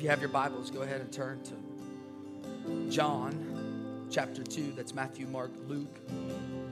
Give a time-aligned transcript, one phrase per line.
[0.00, 4.72] If you have your Bibles, go ahead and turn to John chapter 2.
[4.74, 5.94] That's Matthew, Mark, Luke,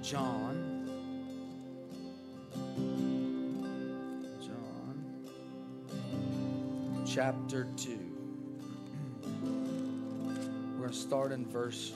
[0.00, 0.88] John.
[4.40, 5.04] John
[7.06, 7.98] chapter 2.
[10.72, 11.92] We're going to start in verse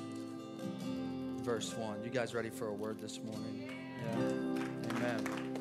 [1.39, 2.05] verse 1.
[2.05, 3.71] You guys ready for a word this morning?
[4.05, 4.97] Yeah.
[4.97, 5.52] Amen.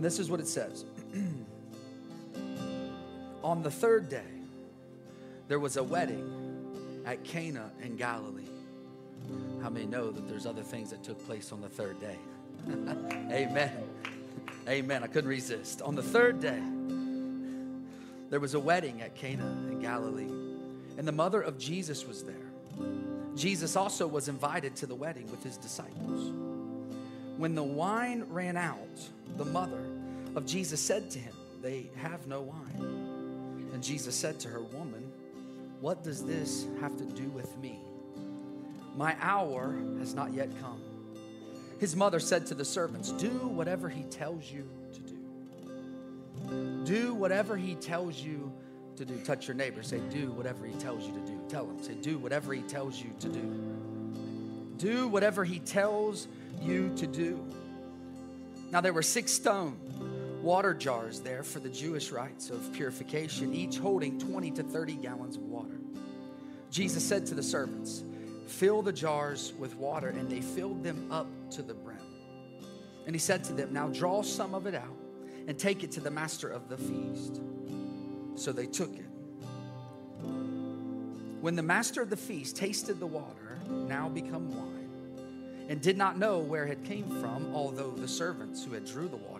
[0.00, 0.86] And this is what it says
[3.44, 4.32] On the third day,
[5.46, 8.48] there was a wedding at Cana in Galilee.
[9.62, 12.16] How many know that there's other things that took place on the third day?
[13.30, 13.76] Amen.
[14.66, 15.04] Amen.
[15.04, 15.82] I couldn't resist.
[15.82, 16.62] On the third day,
[18.30, 20.32] there was a wedding at Cana in Galilee,
[20.96, 22.86] and the mother of Jesus was there.
[23.36, 26.32] Jesus also was invited to the wedding with his disciples.
[27.36, 28.78] When the wine ran out,
[29.36, 29.89] the mother
[30.36, 33.70] of Jesus said to him, They have no wine.
[33.72, 35.10] And Jesus said to her, Woman,
[35.80, 37.80] what does this have to do with me?
[38.96, 40.80] My hour has not yet come.
[41.78, 46.84] His mother said to the servants, Do whatever he tells you to do.
[46.84, 48.52] Do whatever he tells you
[48.96, 49.16] to do.
[49.24, 49.82] Touch your neighbor.
[49.82, 51.40] Say, Do whatever he tells you to do.
[51.48, 51.82] Tell him.
[51.82, 54.76] Say, Do whatever he tells you to do.
[54.76, 56.28] Do whatever he tells
[56.60, 57.42] you to do.
[58.70, 59.78] Now there were six stone
[60.42, 65.36] water jars there for the Jewish rites of purification, each holding 20 to 30 gallons
[65.36, 65.78] of water.
[66.70, 68.04] Jesus said to the servants,
[68.46, 71.98] Fill the jars with water, and they filled them up to the brim.
[73.06, 74.96] And he said to them, Now draw some of it out
[75.46, 77.40] and take it to the master of the feast.
[78.34, 79.06] So they took it.
[81.40, 86.18] When the master of the feast tasted the water, now become wine, and did not
[86.18, 89.39] know where it came from, although the servants who had drew the water.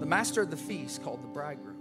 [0.00, 1.76] The master of the feast called the bridegroom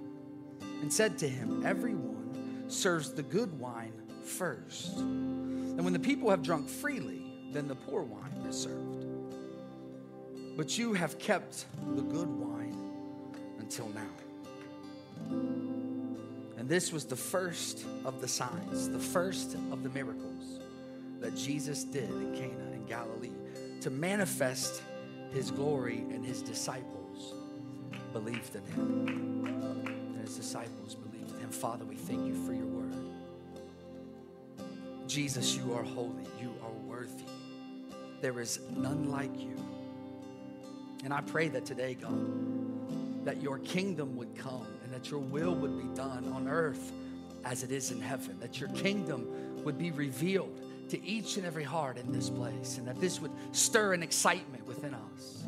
[0.81, 4.97] and said to him, Everyone serves the good wine first.
[4.97, 9.05] And when the people have drunk freely, then the poor wine is served.
[10.57, 11.65] But you have kept
[11.95, 12.75] the good wine
[13.59, 14.11] until now.
[16.57, 20.59] And this was the first of the signs, the first of the miracles
[21.21, 23.31] that Jesus did in Cana in Galilee
[23.81, 24.81] to manifest
[25.31, 26.98] his glory, and his disciples
[28.13, 29.45] believed in him.
[29.45, 31.49] And his disciples believed in him.
[31.49, 32.95] Father, we thank you for your word.
[35.07, 37.23] Jesus, you are holy, you are worthy.
[38.21, 39.55] There is none like you.
[41.03, 45.55] And I pray that today, God, that your kingdom would come and that your will
[45.55, 46.91] would be done on earth
[47.45, 50.53] as it is in heaven, that your kingdom would be revealed
[50.89, 54.65] to each and every heart in this place, and that this would stir an excitement
[54.67, 55.43] within us,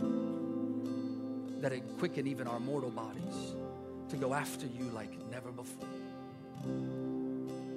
[1.61, 3.55] that it quicken even our mortal bodies
[4.09, 5.87] to go after you like never before.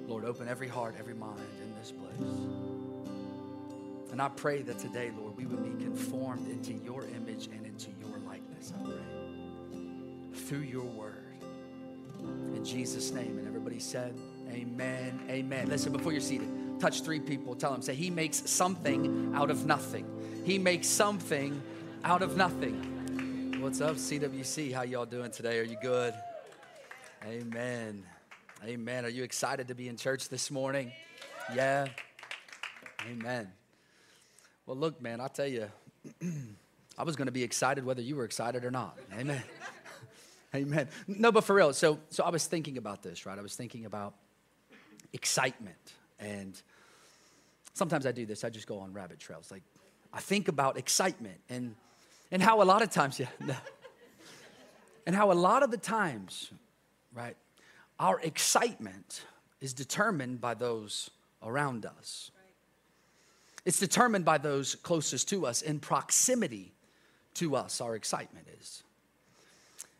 [0.07, 2.29] Lord, open every heart, every mind in this place.
[4.11, 7.91] And I pray that today, Lord, we would be conformed into your image and into
[7.99, 11.25] your likeness, I pray, through your word.
[12.55, 13.37] In Jesus' name.
[13.37, 14.15] And everybody said,
[14.51, 15.19] Amen.
[15.29, 15.67] Amen.
[15.67, 16.47] Listen, before you're seated,
[16.79, 17.55] touch three people.
[17.55, 20.05] Tell them, say, He makes something out of nothing.
[20.45, 21.61] He makes something
[22.03, 22.94] out of nothing.
[23.65, 24.71] What's up, CWC?
[24.71, 25.57] How y'all doing today?
[25.57, 26.13] Are you good?
[27.25, 28.03] Amen.
[28.63, 29.05] Amen.
[29.05, 30.91] Are you excited to be in church this morning?
[31.51, 31.87] Yeah.
[33.09, 33.51] Amen.
[34.67, 35.67] Well, look, man, I'll tell you,
[36.97, 38.99] I was going to be excited whether you were excited or not.
[39.17, 39.41] Amen.
[40.55, 40.87] Amen.
[41.07, 41.73] No, but for real.
[41.73, 43.37] So, so I was thinking about this, right?
[43.37, 44.13] I was thinking about
[45.11, 45.91] excitement.
[46.19, 46.53] And
[47.73, 49.49] sometimes I do this, I just go on rabbit trails.
[49.49, 49.63] Like,
[50.13, 51.75] I think about excitement and,
[52.35, 53.55] and how a lot of times, yeah, no.
[55.07, 56.51] and how a lot of the times,
[57.13, 57.37] right,
[57.97, 59.23] our excitement
[59.61, 61.09] is determined by those
[61.41, 62.31] around us.
[63.63, 65.61] It's determined by those closest to us.
[65.61, 66.73] In proximity
[67.35, 68.83] to us, our excitement is.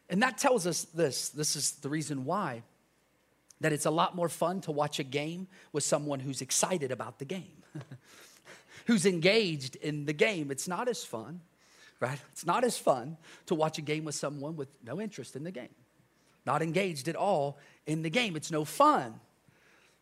[0.10, 2.64] And that tells us this this is the reason why
[3.62, 7.18] that it's a lot more fun to watch a game with someone who's excited about
[7.18, 7.64] the game,
[8.88, 10.52] who's engaged in the game.
[10.52, 11.40] It's not as fun,
[12.00, 12.19] right?
[12.31, 15.51] It's not as fun to watch a game with someone with no interest in the
[15.51, 15.74] game,
[16.45, 18.36] not engaged at all in the game.
[18.36, 19.19] It's no fun.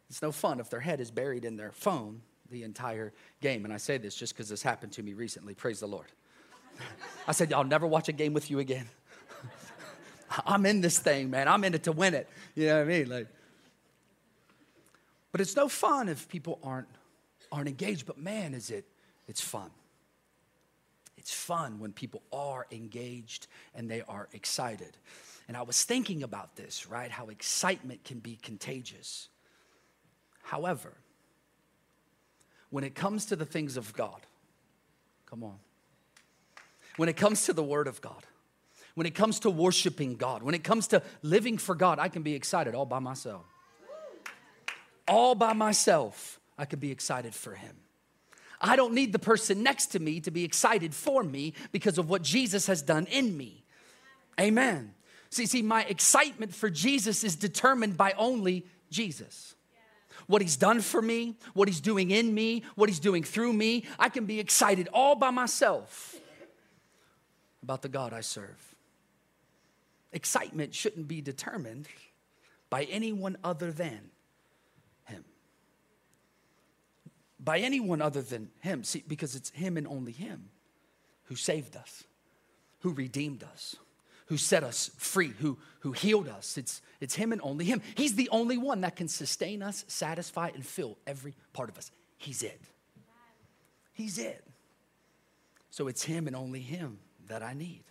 [0.09, 3.65] It's no fun if their head is buried in their phone the entire game.
[3.65, 5.55] And I say this just because this happened to me recently.
[5.55, 6.11] Praise the Lord.
[7.27, 8.87] I said, I'll never watch a game with you again.
[10.45, 11.47] I'm in this thing, man.
[11.47, 12.29] I'm in it to win it.
[12.55, 13.09] You know what I mean?
[13.09, 13.27] Like,
[15.31, 16.87] but it's no fun if people aren't,
[17.51, 18.05] aren't engaged.
[18.05, 18.85] But man, is it,
[19.27, 19.71] it's fun.
[21.23, 24.97] It's fun when people are engaged and they are excited.
[25.47, 27.09] And I was thinking about this, right?
[27.09, 29.29] How excitement can be contagious.
[30.41, 30.91] However,
[32.71, 34.19] when it comes to the things of God,
[35.25, 35.55] come on.
[36.97, 38.25] When it comes to the Word of God,
[38.93, 42.23] when it comes to worshiping God, when it comes to living for God, I can
[42.23, 43.45] be excited all by myself.
[45.07, 47.77] All by myself, I can be excited for Him.
[48.63, 52.10] I don't need the person next to me to be excited for me because of
[52.10, 53.65] what Jesus has done in me.
[54.39, 54.94] Amen.
[55.30, 59.56] See, see, my excitement for Jesus is determined by only Jesus.
[60.27, 63.83] What he's done for me, what he's doing in me, what he's doing through me,
[64.00, 66.15] I can be excited all by myself
[67.62, 68.75] about the God I serve.
[70.13, 71.88] Excitement shouldn't be determined
[72.69, 74.12] by anyone other than
[75.06, 75.25] him.
[77.43, 78.83] By anyone other than him.
[78.83, 80.49] See, because it's him and only him
[81.25, 82.03] who saved us,
[82.79, 83.75] who redeemed us,
[84.27, 86.57] who set us free, who, who healed us.
[86.57, 87.81] It's, it's him and only him.
[87.95, 91.91] He's the only one that can sustain us, satisfy, and fill every part of us.
[92.17, 92.61] He's it.
[93.93, 94.43] He's it.
[95.69, 97.83] So it's him and only him that I need.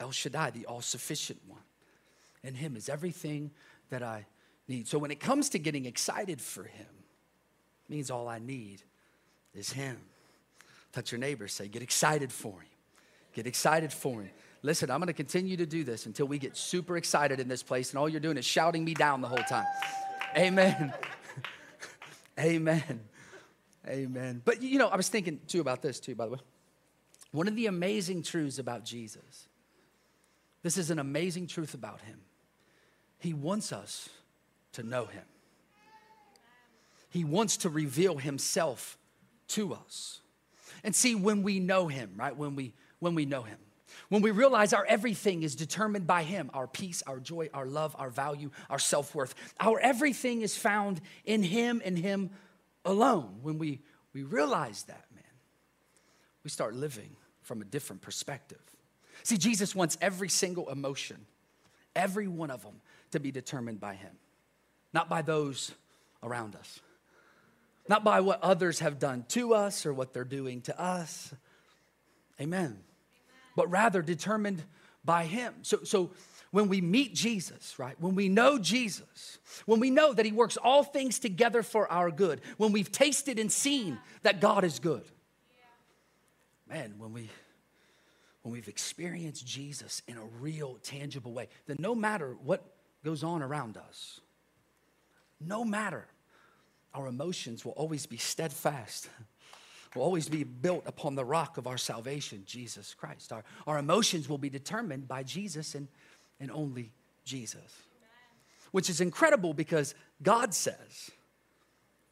[0.00, 1.60] El Shaddai, the all sufficient one.
[2.42, 3.50] And Him is everything
[3.90, 4.26] that I
[4.66, 4.88] need.
[4.88, 6.86] So when it comes to getting excited for Him,
[7.90, 8.82] means all I need
[9.54, 9.98] is Him.
[10.92, 12.68] Touch your neighbor, say, get excited for Him.
[13.34, 14.30] Get excited for Him.
[14.62, 17.90] Listen, I'm gonna continue to do this until we get super excited in this place,
[17.90, 19.66] and all you're doing is shouting me down the whole time.
[20.36, 20.92] Amen.
[22.38, 23.00] Amen.
[23.86, 24.42] Amen.
[24.44, 26.38] But you know, I was thinking too about this too, by the way.
[27.32, 29.48] One of the amazing truths about Jesus
[30.62, 32.20] this is an amazing truth about him.
[33.18, 34.08] He wants us
[34.72, 35.24] to know him.
[37.10, 38.96] He wants to reveal himself
[39.48, 40.20] to us.
[40.82, 42.34] And see, when we know him, right?
[42.36, 43.58] When we when we know him,
[44.08, 47.96] when we realize our everything is determined by him, our peace, our joy, our love,
[47.98, 52.30] our value, our self-worth, our everything is found in him and him
[52.84, 53.40] alone.
[53.42, 53.80] When we
[54.12, 55.24] we realize that, man,
[56.44, 58.60] we start living from a different perspective.
[59.22, 61.26] See, Jesus wants every single emotion,
[61.94, 62.80] every one of them,
[63.10, 64.12] to be determined by Him,
[64.92, 65.72] not by those
[66.22, 66.80] around us,
[67.88, 71.32] not by what others have done to us or what they're doing to us.
[72.40, 72.60] Amen.
[72.60, 72.78] Amen.
[73.56, 74.62] But rather determined
[75.04, 75.54] by Him.
[75.62, 76.10] So, so
[76.50, 77.94] when we meet Jesus, right?
[78.00, 82.10] When we know Jesus, when we know that He works all things together for our
[82.10, 85.04] good, when we've tasted and seen that God is good,
[86.68, 87.28] man, when we
[88.42, 92.64] when we've experienced Jesus in a real, tangible way, then no matter what
[93.04, 94.20] goes on around us,
[95.40, 96.06] no matter,
[96.94, 99.08] our emotions will always be steadfast,
[99.94, 103.32] will always be built upon the rock of our salvation, Jesus Christ.
[103.32, 105.88] Our, our emotions will be determined by Jesus and,
[106.38, 106.92] and only
[107.24, 107.82] Jesus.
[108.70, 111.10] Which is incredible because God says,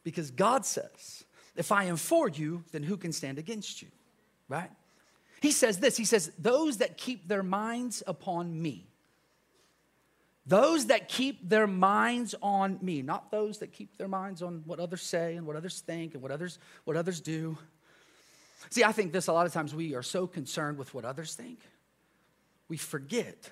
[0.03, 1.23] because God says,
[1.55, 3.89] if I am for you, then who can stand against you?
[4.47, 4.71] Right?
[5.41, 8.87] He says this He says, Those that keep their minds upon me.
[10.49, 14.79] Those that keep their minds on me, not those that keep their minds on what
[14.79, 17.57] others say and what others think and what others, what others do.
[18.69, 21.35] See, I think this a lot of times we are so concerned with what others
[21.35, 21.59] think,
[22.67, 23.49] we forget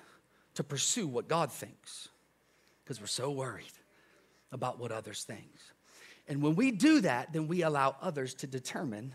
[0.54, 2.08] to pursue what God thinks
[2.84, 3.64] because we're so worried
[4.52, 5.48] about what others think.
[6.26, 9.14] And when we do that, then we allow others to determine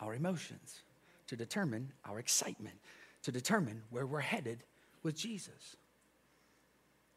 [0.00, 0.82] our emotions
[1.26, 2.76] to determine our excitement,
[3.22, 4.62] to determine where we're headed
[5.02, 5.76] with Jesus.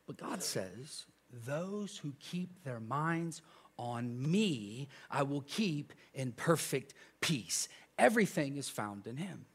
[0.07, 1.05] But God says,
[1.45, 3.41] those who keep their minds
[3.77, 7.67] on me, I will keep in perfect peace.
[7.99, 9.45] Everything is found in Him.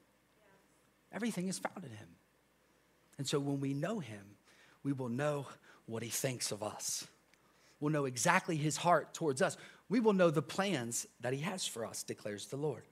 [1.13, 2.09] Everything is found in Him.
[3.19, 4.37] And so when we know Him,
[4.85, 5.47] we will know
[5.87, 7.07] what He thinks of us.
[7.81, 9.57] We'll know exactly His heart towards us.
[9.89, 12.85] We will know the plans that He has for us, declares the Lord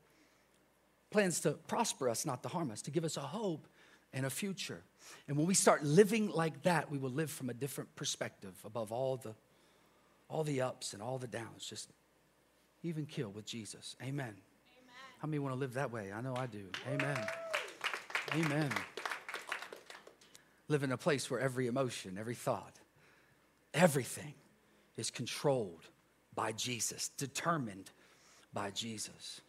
[1.10, 3.66] plans to prosper us, not to harm us, to give us a hope
[4.12, 4.82] and a future.
[5.28, 8.92] And when we start living like that, we will live from a different perspective above
[8.92, 9.34] all the
[10.28, 11.66] all the ups and all the downs.
[11.66, 11.90] Just
[12.82, 13.96] even kill with Jesus.
[14.00, 14.26] Amen.
[14.26, 14.36] Amen.
[15.20, 16.12] How many want to live that way?
[16.12, 16.66] I know I do.
[16.88, 17.18] Amen.
[18.34, 18.70] Amen.
[20.68, 22.78] Live in a place where every emotion, every thought,
[23.74, 24.34] everything
[24.96, 25.88] is controlled
[26.34, 27.90] by Jesus, determined
[28.52, 29.40] by Jesus.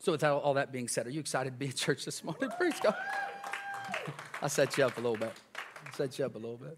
[0.00, 2.50] So, with all that being said, are you excited to be at church this morning?
[2.58, 2.94] Praise God.
[4.42, 5.32] I set you up a little bit.
[5.56, 6.76] I set you up a little bit.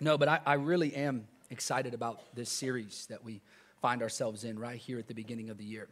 [0.00, 3.40] No, but I, I really am excited about this series that we
[3.80, 5.88] find ourselves in right here at the beginning of the year.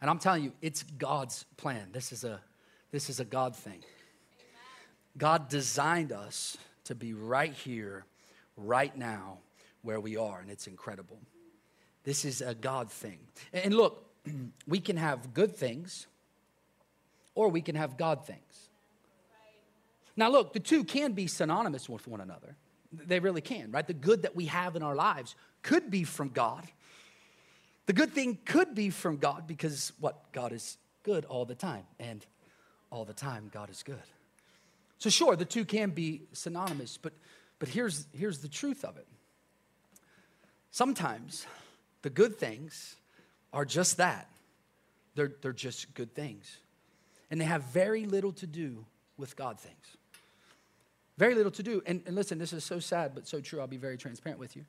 [0.00, 1.88] And I'm telling you, it's God's plan.
[1.92, 2.40] This is a,
[2.90, 3.82] this is a God thing.
[5.16, 8.04] God designed us to be right here,
[8.56, 9.38] right now,
[9.82, 11.18] where we are, and it's incredible.
[12.02, 13.18] This is a God thing.
[13.52, 14.04] And look,
[14.66, 16.06] we can have good things
[17.34, 18.68] or we can have God things.
[20.16, 22.56] Now, look, the two can be synonymous with one another.
[22.92, 23.86] They really can, right?
[23.86, 26.64] The good that we have in our lives could be from God.
[27.86, 30.32] The good thing could be from God because what?
[30.32, 31.84] God is good all the time.
[31.98, 32.24] And
[32.90, 33.96] all the time, God is good.
[34.98, 37.12] So, sure, the two can be synonymous, but,
[37.58, 39.06] but here's, here's the truth of it.
[40.70, 41.46] Sometimes
[42.02, 42.94] the good things
[43.52, 44.28] are just that
[45.14, 46.58] they're, they're just good things.
[47.34, 48.86] And they have very little to do
[49.16, 49.96] with God things.
[51.18, 51.82] Very little to do.
[51.84, 53.58] And, and listen, this is so sad, but so true.
[53.58, 54.64] I'll be very transparent with you.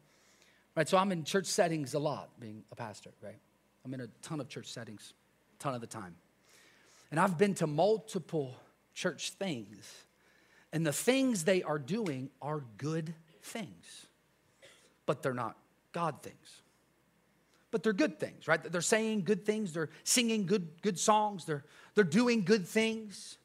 [0.76, 3.38] Right, so I'm in church settings a lot, being a pastor, right?
[3.86, 5.14] I'm in a ton of church settings,
[5.60, 6.16] ton of the time.
[7.12, 8.56] And I've been to multiple
[8.96, 9.94] church things,
[10.74, 14.08] and the things they are doing are good things,
[15.06, 15.56] but they're not
[15.92, 16.64] God things.
[17.70, 18.64] But they're good things, right?
[18.64, 21.64] They're saying good things, they're singing good, good songs, they're,
[21.96, 23.38] they're doing good things,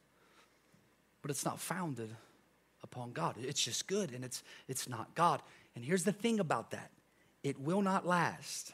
[1.22, 2.10] but it's not founded
[2.82, 3.36] upon God.
[3.40, 5.40] It's just good and it's, it's not God.
[5.74, 6.90] And here's the thing about that
[7.42, 8.72] it will not last.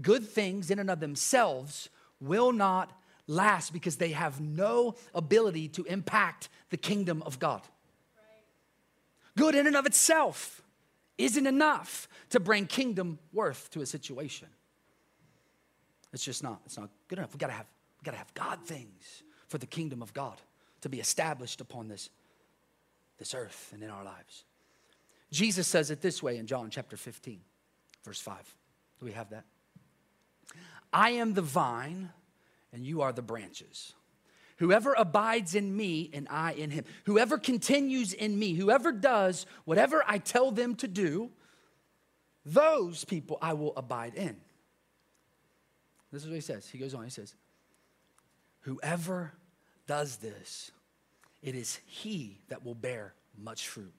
[0.00, 1.88] Good things in and of themselves
[2.20, 2.90] will not
[3.26, 7.62] last because they have no ability to impact the kingdom of God.
[9.36, 10.62] Good in and of itself
[11.16, 14.48] isn't enough to bring kingdom worth to a situation.
[16.12, 16.60] It's just not.
[16.64, 17.32] It's not good enough.
[17.34, 17.66] We gotta have,
[18.00, 20.40] we gotta have God things for the kingdom of God
[20.82, 22.10] to be established upon this,
[23.18, 24.44] this earth and in our lives.
[25.30, 27.40] Jesus says it this way in John chapter 15,
[28.04, 28.36] verse 5.
[29.00, 29.44] Do we have that?
[30.92, 32.10] I am the vine,
[32.72, 33.92] and you are the branches.
[34.58, 40.02] Whoever abides in me and I in him, whoever continues in me, whoever does whatever
[40.06, 41.30] I tell them to do,
[42.44, 44.36] those people I will abide in.
[46.10, 46.68] This is what he says.
[46.68, 47.34] He goes on, he says,
[48.68, 49.32] Whoever
[49.86, 50.72] does this,
[51.42, 53.94] it is he that will bear much fruit.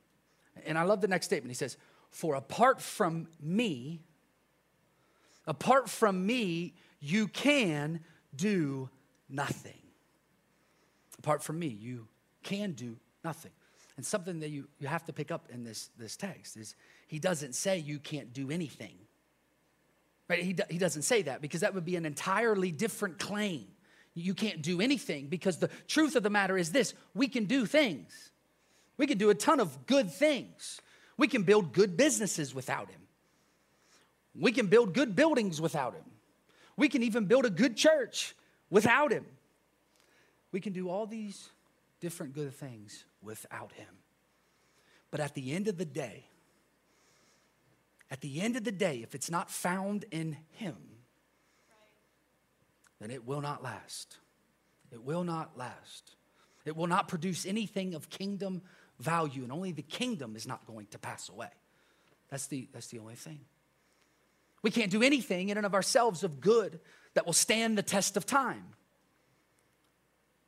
[0.63, 1.49] And I love the next statement.
[1.49, 1.75] He says,
[2.11, 4.03] For apart from me,
[5.47, 8.01] apart from me, you can
[8.35, 8.91] do
[9.27, 9.81] nothing.
[11.17, 12.07] Apart from me, you
[12.43, 13.53] can do nothing.
[13.97, 16.75] And something that you, you have to pick up in this, this text is
[17.07, 18.93] he doesn't say you can't do anything.
[20.27, 20.43] Right?
[20.43, 23.65] He, he doesn't say that because that would be an entirely different claim.
[24.19, 27.65] You can't do anything because the truth of the matter is this we can do
[27.65, 28.31] things.
[28.97, 30.81] We can do a ton of good things.
[31.17, 33.01] We can build good businesses without him.
[34.35, 36.03] We can build good buildings without him.
[36.77, 38.35] We can even build a good church
[38.69, 39.25] without him.
[40.51, 41.49] We can do all these
[41.99, 43.87] different good things without him.
[45.11, 46.25] But at the end of the day,
[48.11, 50.75] at the end of the day, if it's not found in him,
[52.99, 54.17] then it will not last.
[54.91, 56.15] It will not last.
[56.65, 58.61] It will not produce anything of kingdom
[58.99, 61.49] value, and only the kingdom is not going to pass away.
[62.29, 63.39] That's the, that's the only thing.
[64.61, 66.79] We can't do anything in and of ourselves of good
[67.13, 68.65] that will stand the test of time.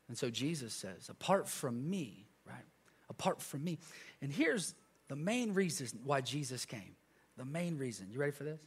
[0.10, 2.66] And so Jesus says, apart from me, right?
[3.10, 3.80] Apart from me.
[4.22, 4.76] And here's
[5.08, 6.96] the main reason why Jesus came.
[7.38, 8.08] The main reason.
[8.12, 8.60] You ready for this?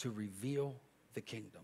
[0.00, 0.74] To reveal
[1.14, 1.62] the kingdom.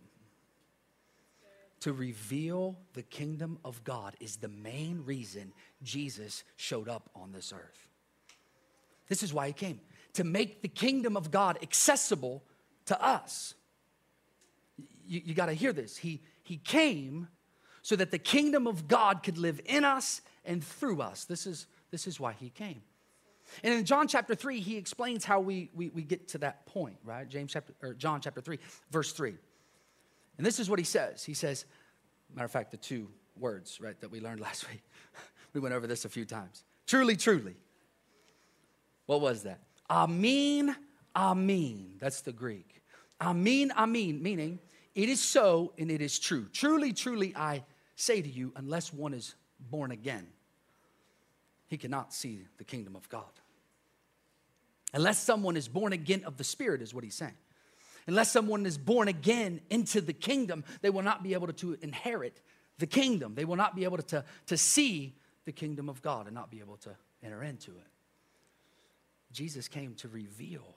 [1.84, 7.52] To reveal the kingdom of God is the main reason Jesus showed up on this
[7.54, 7.88] earth.
[9.10, 9.82] This is why he came
[10.14, 12.42] to make the kingdom of God accessible
[12.86, 13.52] to us.
[15.06, 15.98] You, you got to hear this.
[15.98, 17.28] He, he came
[17.82, 21.26] so that the kingdom of God could live in us and through us.
[21.26, 22.80] This is, this is why he came.
[23.62, 26.96] And in John chapter 3, he explains how we, we, we get to that point,
[27.04, 27.28] right?
[27.28, 28.58] James chapter, or John chapter 3,
[28.90, 29.34] verse 3.
[30.36, 31.24] And this is what he says.
[31.24, 31.64] He says,
[32.34, 34.82] matter of fact, the two words, right, that we learned last week.
[35.52, 36.64] we went over this a few times.
[36.86, 37.56] Truly, truly.
[39.06, 39.60] What was that?
[39.90, 40.74] Amen,
[41.14, 41.96] amen.
[41.98, 42.82] That's the Greek.
[43.20, 44.58] Amen, amen, meaning
[44.94, 46.46] it is so and it is true.
[46.52, 47.64] Truly, truly, I
[47.96, 49.34] say to you, unless one is
[49.70, 50.26] born again,
[51.66, 53.24] he cannot see the kingdom of God.
[54.92, 57.34] Unless someone is born again of the Spirit, is what he's saying.
[58.06, 62.40] Unless someone is born again into the kingdom, they will not be able to inherit
[62.78, 63.34] the kingdom.
[63.34, 66.60] They will not be able to, to see the kingdom of God and not be
[66.60, 66.90] able to
[67.22, 67.86] enter into it.
[69.32, 70.74] Jesus came to reveal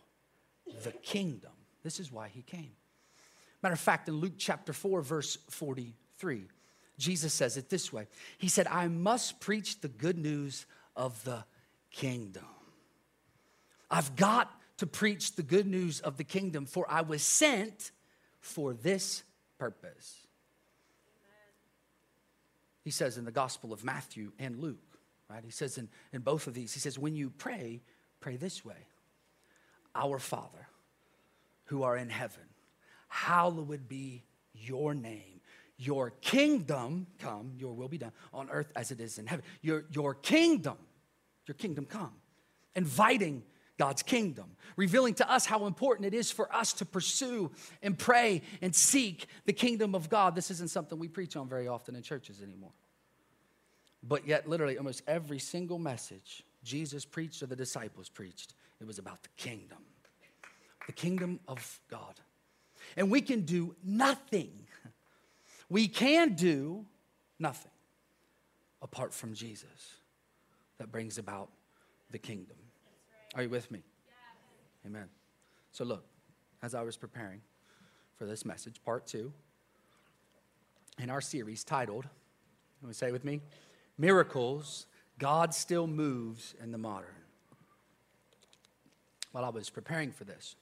[0.84, 1.52] the kingdom.
[1.84, 2.72] This is why he came.
[3.62, 6.48] Matter of fact, in Luke chapter 4, verse 43,
[6.98, 8.08] Jesus says it this way
[8.38, 10.66] He said, I must preach the good news
[10.96, 11.44] of the
[11.92, 12.46] kingdom.
[13.90, 17.92] I've got to preach the good news of the kingdom, for I was sent
[18.40, 19.24] for this
[19.58, 20.28] purpose.
[22.84, 24.98] He says in the Gospel of Matthew and Luke,
[25.30, 25.44] right?
[25.44, 27.82] He says in, in both of these, he says, when you pray,
[28.22, 28.88] pray this way
[29.94, 30.68] Our Father,
[31.66, 32.44] who are in heaven,
[33.10, 35.42] hallowed be your name.
[35.80, 39.46] Your kingdom come, your will be done on earth as it is in heaven.
[39.62, 40.78] Your, your kingdom,
[41.46, 42.14] your kingdom come.
[42.76, 43.44] Inviting
[43.78, 47.52] God's kingdom, revealing to us how important it is for us to pursue
[47.84, 50.36] and pray and seek the kingdom of God.
[50.36, 52.72] This isn't something we preach on very often in churches anymore.
[54.04, 59.00] But yet, literally, almost every single message Jesus preached or the disciples preached, it was
[59.00, 59.80] about the kingdom,
[60.86, 62.16] the kingdom of God.
[62.96, 64.52] And we can do nothing.
[65.70, 66.86] We can do
[67.38, 67.72] nothing
[68.82, 69.98] apart from Jesus
[70.78, 71.50] that brings about
[72.12, 72.58] the kingdom.
[73.36, 73.82] Are you with me?
[74.86, 75.10] Amen.
[75.72, 76.06] So, look,
[76.64, 77.42] as I was preparing
[78.16, 79.32] for this message, part two,
[80.98, 82.06] in our series titled,
[82.82, 83.42] let me say with me,
[83.98, 84.88] Miracles,
[85.20, 87.10] God Still Moves in the Modern.
[89.32, 90.56] While I was preparing for this,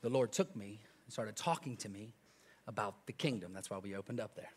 [0.00, 2.14] the Lord took me and started talking to me
[2.66, 3.52] about the kingdom.
[3.52, 4.50] That's why we opened up there.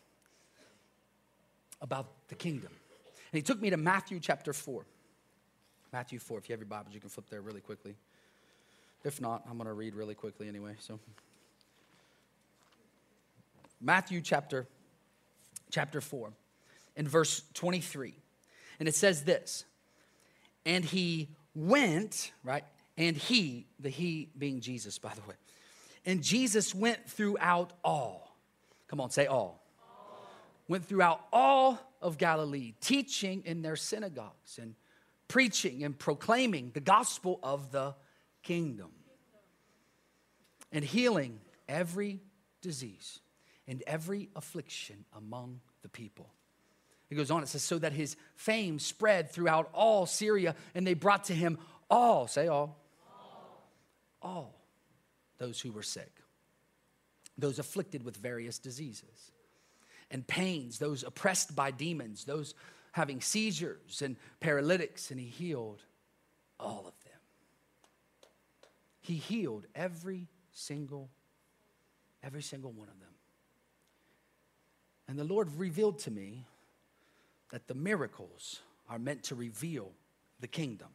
[1.80, 2.72] About the kingdom.
[2.72, 4.84] And he took me to Matthew chapter 4.
[5.92, 6.38] Matthew 4.
[6.38, 7.94] If you have your Bibles, you can flip there really quickly.
[9.04, 10.74] If not, I'm going to read really quickly anyway.
[10.80, 10.98] So,
[13.80, 14.66] Matthew chapter,
[15.70, 16.32] chapter 4,
[16.96, 18.14] in verse 23.
[18.80, 19.64] And it says this
[20.64, 22.64] And he went, right?
[22.98, 25.36] And he, the he being Jesus, by the way,
[26.04, 28.36] and Jesus went throughout all.
[28.88, 29.62] Come on, say all.
[29.82, 30.30] all.
[30.68, 34.74] Went throughout all of Galilee, teaching in their synagogues and
[35.28, 37.94] preaching and proclaiming the gospel of the
[38.42, 38.90] kingdom
[40.72, 42.20] and healing every
[42.62, 43.20] disease
[43.66, 46.28] and every affliction among the people.
[47.10, 50.94] It goes on, it says, so that his fame spread throughout all Syria, and they
[50.94, 51.58] brought to him
[51.88, 52.80] all, say all,
[54.22, 54.54] all, all
[55.38, 56.10] those who were sick,
[57.38, 59.30] those afflicted with various diseases
[60.10, 62.54] and pains, those oppressed by demons, those
[62.96, 65.82] having seizures and paralytics, and he healed
[66.58, 67.20] all of them.
[69.02, 71.10] He healed every single,
[72.22, 73.10] every single one of them.
[75.08, 76.46] And the Lord revealed to me
[77.50, 79.92] that the miracles are meant to reveal
[80.40, 80.88] the kingdom.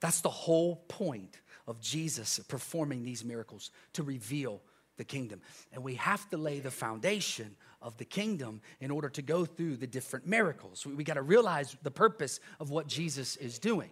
[0.00, 4.62] That's the whole point of Jesus performing these miracles to reveal
[5.00, 5.40] the kingdom.
[5.72, 9.76] And we have to lay the foundation of the kingdom in order to go through
[9.76, 10.84] the different miracles.
[10.84, 13.88] We, we got to realize the purpose of what Jesus is doing.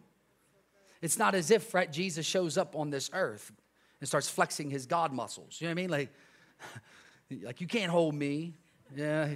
[1.00, 3.50] It's not as if, right, Jesus shows up on this earth
[4.00, 5.56] and starts flexing his God muscles.
[5.60, 5.90] You know what I mean?
[5.90, 6.12] Like,
[7.42, 8.52] like you can't hold me.
[8.94, 9.30] Yeah.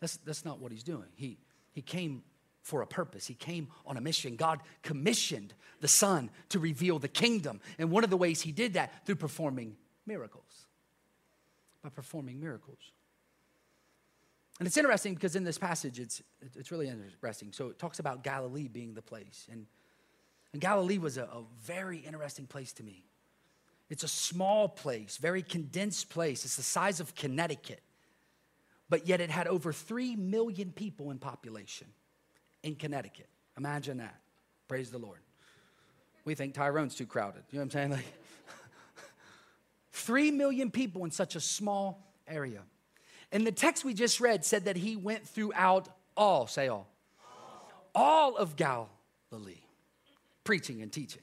[0.00, 1.08] That's, that's not what he's doing.
[1.16, 1.36] He,
[1.72, 2.22] he came
[2.62, 3.26] for a purpose.
[3.26, 4.36] He came on a mission.
[4.36, 7.60] God commissioned the Son to reveal the kingdom.
[7.78, 10.66] And one of the ways he did that through performing miracles.
[11.84, 12.78] By performing miracles.
[14.58, 16.22] And it's interesting because in this passage, it's,
[16.56, 17.52] it's really interesting.
[17.52, 19.46] So it talks about Galilee being the place.
[19.52, 19.66] And,
[20.54, 23.04] and Galilee was a, a very interesting place to me.
[23.90, 26.46] It's a small place, very condensed place.
[26.46, 27.82] It's the size of Connecticut.
[28.88, 31.88] But yet it had over 3 million people in population
[32.62, 33.28] in Connecticut.
[33.58, 34.20] Imagine that.
[34.68, 35.20] Praise the Lord.
[36.24, 37.42] We think Tyrone's too crowded.
[37.50, 37.90] You know what I'm saying?
[37.90, 38.06] Like,
[40.04, 42.60] Three million people in such a small area.
[43.32, 46.86] And the text we just read said that he went throughout all, say all,
[47.94, 49.62] all, of Galilee,
[50.44, 51.22] preaching and teaching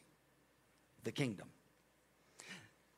[1.03, 1.47] the kingdom.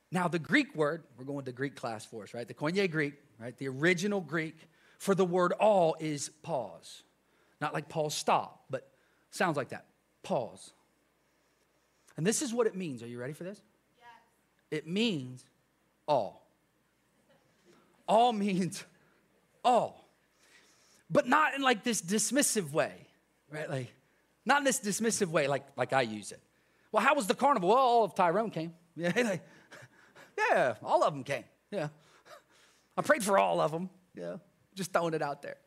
[0.09, 2.47] Now, the Greek word, we're going to Greek class for us, right?
[2.47, 3.57] The Koine Greek, right?
[3.57, 4.55] The original Greek
[4.99, 7.03] for the word all is pause.
[7.59, 8.87] Not like pause stop, but
[9.31, 9.85] sounds like that.
[10.23, 10.71] Pause.
[12.15, 13.03] And this is what it means.
[13.03, 13.61] Are you ready for this?
[13.97, 14.79] Yes.
[14.79, 15.43] It means
[16.07, 16.47] all.
[18.07, 18.83] All means
[19.63, 20.07] all.
[21.09, 23.07] But not in like this dismissive way,
[23.51, 23.69] right?
[23.69, 23.93] Like,
[24.45, 26.41] not in this dismissive way like, like I use it.
[26.91, 27.69] Well, how was the carnival?
[27.69, 28.73] Well, all of Tyrone came.
[28.95, 29.41] Yeah, like,
[30.37, 31.45] yeah, all of them came.
[31.71, 31.87] Yeah.
[32.95, 33.89] I prayed for all of them.
[34.13, 34.35] Yeah,
[34.75, 35.57] just throwing it out there.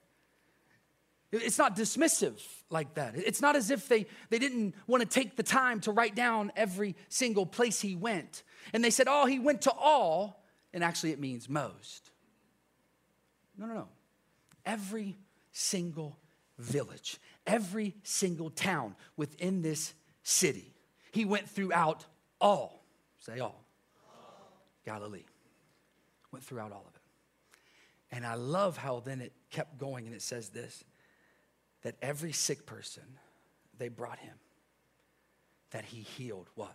[1.32, 3.14] It's not dismissive like that.
[3.16, 6.52] It's not as if they, they didn't want to take the time to write down
[6.54, 8.44] every single place he went.
[8.72, 12.10] And they said, oh, he went to all, and actually it means most.
[13.56, 13.88] No, no, no.
[14.64, 15.16] Every
[15.52, 16.18] single
[16.58, 20.74] village, every single town within this city.
[21.12, 22.04] He went throughout
[22.40, 22.84] all,
[23.20, 23.64] say all,
[24.84, 25.24] Galilee.
[26.32, 27.00] Went throughout all of it.
[28.14, 30.84] And I love how then it kept going and it says this
[31.82, 33.04] that every sick person
[33.78, 34.34] they brought him,
[35.70, 36.74] that he healed what?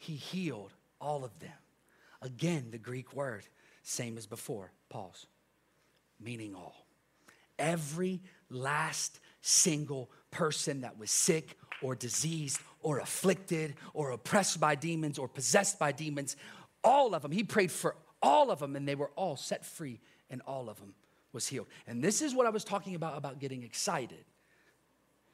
[0.00, 1.52] He healed all of them.
[2.22, 3.44] Again, the Greek word,
[3.82, 5.26] same as before, pause,
[6.18, 6.86] meaning all.
[7.58, 15.18] Every last single person that was sick or diseased or afflicted or oppressed by demons
[15.18, 16.34] or possessed by demons,
[16.82, 20.00] all of them, he prayed for all of them and they were all set free
[20.30, 20.94] and all of them
[21.34, 21.66] was healed.
[21.86, 24.24] And this is what I was talking about about getting excited.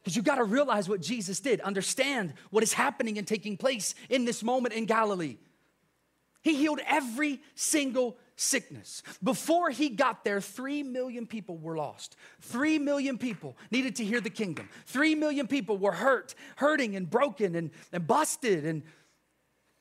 [0.07, 3.97] Because you got to realize what Jesus did, understand what is happening and taking place
[4.09, 5.37] in this moment in Galilee.
[6.43, 9.03] He healed every single sickness.
[9.21, 12.15] Before he got there, three million people were lost.
[12.41, 14.69] Three million people needed to hear the kingdom.
[14.85, 18.65] Three million people were hurt, hurting and broken and, and busted.
[18.65, 18.85] And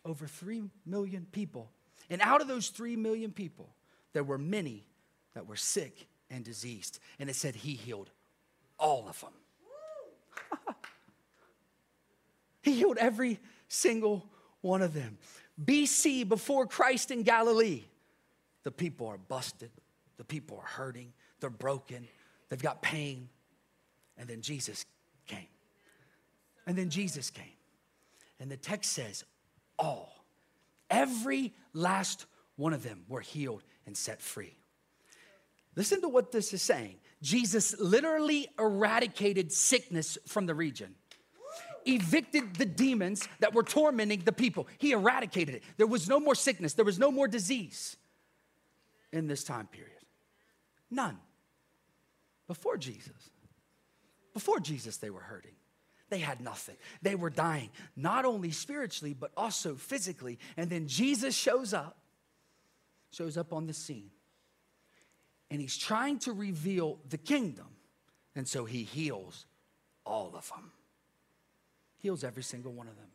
[0.05, 1.69] over three million people.
[2.09, 3.69] And out of those three million people,
[4.13, 4.87] there were many
[5.35, 6.97] that were sick and diseased.
[7.19, 8.09] And it said he healed
[8.79, 9.33] all of them.
[12.65, 14.27] He healed every single
[14.61, 15.17] one of them.
[15.63, 17.83] BC, before Christ in Galilee,
[18.63, 19.69] the people are busted,
[20.17, 22.07] the people are hurting, they're broken,
[22.49, 23.29] they've got pain.
[24.17, 24.83] And then Jesus
[25.27, 25.47] came.
[26.65, 27.45] And then Jesus came.
[28.39, 29.23] And the text says,
[29.77, 30.25] all,
[30.89, 32.25] every last
[32.55, 34.57] one of them were healed and set free.
[35.75, 36.95] Listen to what this is saying.
[37.21, 40.95] Jesus literally eradicated sickness from the region,
[41.85, 44.67] evicted the demons that were tormenting the people.
[44.77, 45.63] He eradicated it.
[45.77, 47.97] There was no more sickness, there was no more disease
[49.11, 49.91] in this time period.
[50.91, 51.17] None.
[52.47, 53.31] Before Jesus.
[54.33, 55.55] Before Jesus, they were hurting.
[56.09, 56.75] They had nothing.
[57.01, 60.37] They were dying, not only spiritually, but also physically.
[60.55, 61.97] And then Jesus shows up,
[63.11, 64.11] shows up on the scene.
[65.49, 67.67] And he's trying to reveal the kingdom.
[68.35, 69.45] And so he heals
[70.05, 70.71] all of them,
[72.05, 73.07] heals every single one of them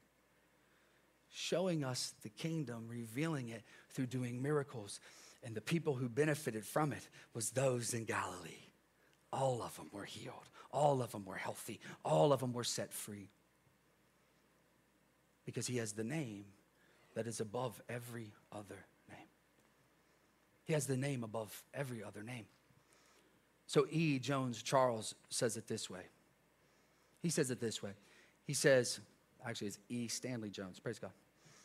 [1.32, 4.98] showing us the kingdom, revealing it through doing miracles
[5.44, 8.66] and the people who benefited from it was those in Galilee.
[9.32, 10.48] All of them were healed.
[10.72, 11.78] All of them were healthy.
[12.04, 13.28] All of them were set free.
[15.46, 16.46] Because he has the name
[17.14, 19.28] that is above every other name.
[20.64, 22.46] He has the name above every other name.
[23.68, 24.18] So E.
[24.18, 26.02] Jones Charles says it this way.
[27.22, 27.92] He says it this way.
[28.46, 29.00] He says,
[29.46, 30.08] actually, it's E.
[30.08, 30.80] Stanley Jones.
[30.80, 31.12] Praise God.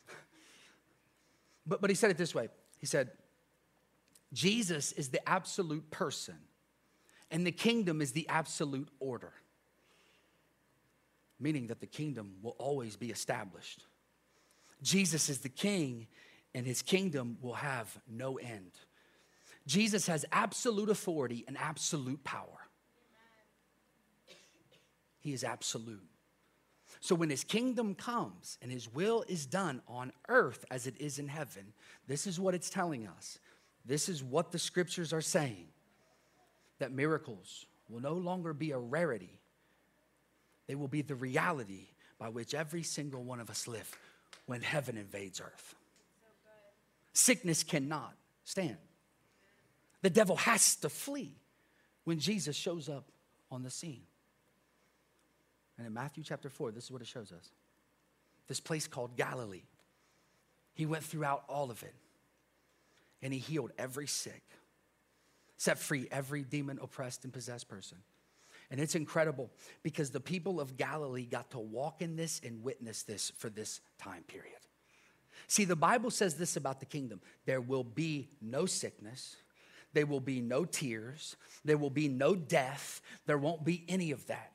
[1.66, 2.48] but, but he said it this way.
[2.78, 3.10] He said,
[4.32, 6.36] Jesus is the absolute person,
[7.30, 9.32] and the kingdom is the absolute order,
[11.40, 13.84] meaning that the kingdom will always be established.
[14.82, 16.06] Jesus is the king,
[16.54, 18.72] and his kingdom will have no end.
[19.66, 22.68] Jesus has absolute authority and absolute power.
[25.18, 26.06] He is absolute.
[27.06, 31.20] So when his kingdom comes and his will is done on earth as it is
[31.20, 31.72] in heaven,
[32.08, 33.38] this is what it's telling us
[33.84, 35.68] this is what the scriptures are saying
[36.80, 39.38] that miracles will no longer be a rarity,
[40.66, 41.86] they will be the reality
[42.18, 43.88] by which every single one of us live
[44.46, 45.76] when heaven invades earth.
[47.12, 48.78] Sickness cannot stand.
[50.02, 51.36] The devil has to flee
[52.02, 53.04] when Jesus shows up
[53.48, 54.02] on the scene.
[55.78, 57.50] And in Matthew chapter 4, this is what it shows us
[58.48, 59.64] this place called Galilee.
[60.74, 61.94] He went throughout all of it
[63.22, 64.42] and he healed every sick,
[65.56, 67.98] set free every demon oppressed and possessed person.
[68.70, 69.50] And it's incredible
[69.82, 73.80] because the people of Galilee got to walk in this and witness this for this
[73.98, 74.58] time period.
[75.48, 79.36] See, the Bible says this about the kingdom there will be no sickness,
[79.92, 84.26] there will be no tears, there will be no death, there won't be any of
[84.26, 84.52] that.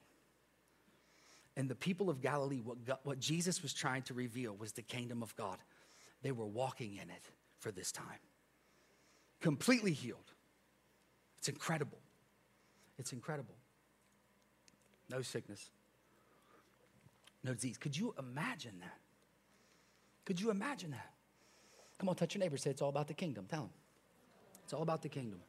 [1.57, 4.81] And the people of Galilee, what, God, what Jesus was trying to reveal was the
[4.81, 5.57] kingdom of God.
[6.21, 7.23] They were walking in it
[7.59, 8.19] for this time
[9.41, 10.31] completely healed.
[11.39, 11.97] It's incredible.
[12.97, 13.55] It's incredible.
[15.09, 15.71] No sickness,
[17.43, 17.77] no disease.
[17.77, 18.97] Could you imagine that?
[20.23, 21.11] Could you imagine that?
[21.97, 22.55] Come on, touch your neighbor.
[22.55, 23.45] Say it's all about the kingdom.
[23.49, 23.69] Tell him.
[24.63, 25.41] It's all about the kingdom.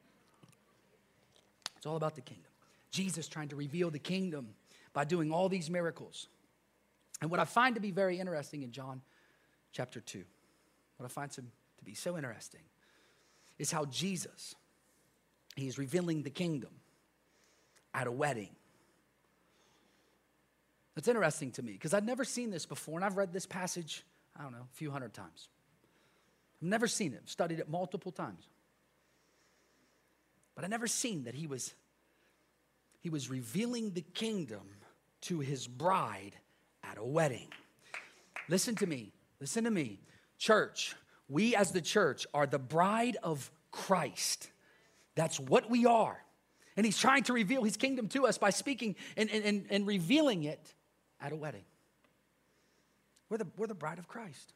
[1.77, 2.51] It's all about the kingdom.
[2.91, 4.49] Jesus trying to reveal the kingdom
[4.93, 6.29] by doing all these miracles.
[7.21, 9.01] And what I find to be very interesting in John
[9.73, 10.23] chapter 2,
[10.97, 11.43] what I find to,
[11.85, 12.61] be so interesting
[13.59, 14.55] is how Jesus,
[15.57, 16.71] he is revealing the kingdom
[17.93, 18.51] at a wedding.
[20.95, 24.05] That's interesting to me because I'd never seen this before, and I've read this passage,
[24.39, 25.49] I don't know, a few hundred times.
[26.61, 28.47] I've never seen it, studied it multiple times.
[30.55, 31.75] But I never seen that he was
[33.01, 34.61] he was revealing the kingdom
[35.23, 36.33] to his bride
[36.83, 37.49] at a wedding.
[38.49, 39.13] Listen to me.
[39.41, 40.01] Listen to me.
[40.39, 40.95] Church,
[41.29, 44.51] we as the church are the bride of Christ.
[45.15, 46.23] That's what we are.
[46.77, 50.45] And he's trying to reveal his kingdom to us by speaking and, and, and, revealing
[50.45, 50.75] it
[51.21, 51.65] at a wedding.
[53.29, 54.55] We're the, we're the bride of Christ.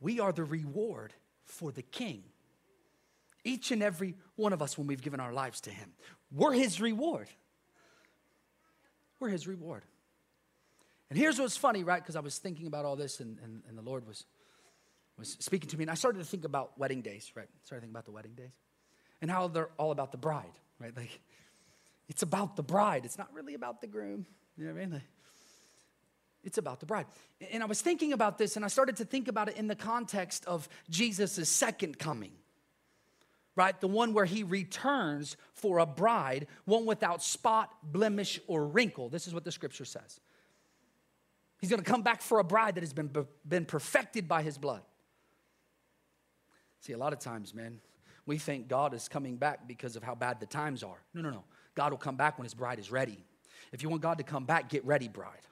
[0.00, 1.12] We are the reward
[1.44, 2.24] for the king.
[3.44, 5.92] Each and every one of us when we've given our lives to him.
[6.30, 7.28] We're his reward.
[9.22, 9.84] We're his reward.
[11.08, 12.02] And here's what's funny, right?
[12.02, 14.24] Because I was thinking about all this and, and, and, the Lord was,
[15.16, 15.84] was speaking to me.
[15.84, 17.46] And I started to think about wedding days, right?
[17.62, 18.50] Started thinking about the wedding days
[19.20, 20.90] and how they're all about the bride, right?
[20.96, 21.20] Like,
[22.08, 23.04] it's about the bride.
[23.04, 24.26] It's not really about the groom.
[24.58, 24.94] You know what I mean?
[24.94, 25.02] Like,
[26.42, 27.06] it's about the bride.
[27.52, 29.76] And I was thinking about this and I started to think about it in the
[29.76, 32.32] context of Jesus' second coming
[33.56, 33.78] right?
[33.80, 39.08] The one where he returns for a bride, one without spot, blemish, or wrinkle.
[39.08, 40.20] This is what the scripture says.
[41.60, 43.10] He's gonna come back for a bride that has been,
[43.46, 44.82] been perfected by his blood.
[46.80, 47.80] See, a lot of times, man,
[48.26, 50.98] we think God is coming back because of how bad the times are.
[51.14, 51.44] No, no, no.
[51.74, 53.24] God will come back when his bride is ready.
[53.72, 55.46] If you want God to come back, get ready, bride.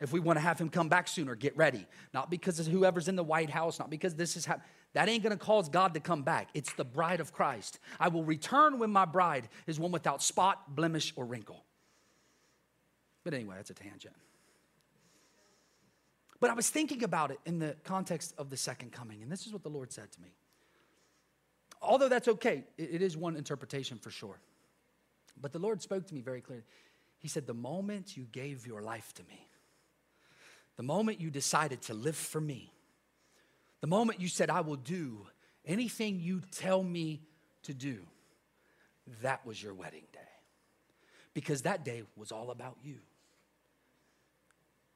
[0.00, 1.86] If we want to have him come back sooner, get ready.
[2.14, 4.66] Not because of whoever's in the White House, not because this is happening.
[4.92, 6.48] That ain't gonna cause God to come back.
[6.52, 7.78] It's the bride of Christ.
[7.98, 11.64] I will return when my bride is one without spot, blemish, or wrinkle.
[13.22, 14.14] But anyway, that's a tangent.
[16.40, 19.46] But I was thinking about it in the context of the second coming, and this
[19.46, 20.34] is what the Lord said to me.
[21.82, 24.38] Although that's okay, it is one interpretation for sure.
[25.40, 26.64] But the Lord spoke to me very clearly.
[27.18, 29.48] He said, The moment you gave your life to me,
[30.76, 32.72] the moment you decided to live for me,
[33.80, 35.26] the moment you said, I will do
[35.64, 37.22] anything you tell me
[37.62, 38.00] to do,
[39.22, 40.18] that was your wedding day.
[41.34, 42.96] Because that day was all about you.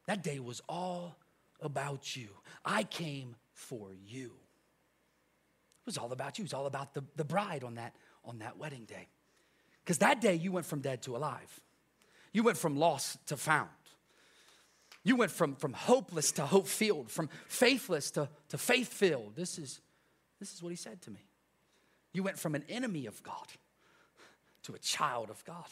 [0.06, 1.16] That day was all
[1.60, 2.28] about you.
[2.64, 4.26] I came for you.
[4.26, 6.42] It was all about you.
[6.42, 7.94] It was all about the, the bride on that,
[8.24, 9.08] on that wedding day.
[9.82, 11.60] Because that day you went from dead to alive.
[12.32, 13.68] You went from lost to found.
[15.04, 19.36] You went from, from hopeless to hope filled, from faithless to, to faith filled.
[19.36, 19.80] This is,
[20.40, 21.20] this is what he said to me.
[22.14, 23.46] You went from an enemy of God
[24.62, 25.66] to a child of God.